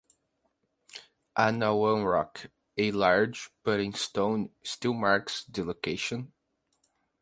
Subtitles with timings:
[1.37, 6.33] Anawan Rock, a large puddingstone, still marks the location.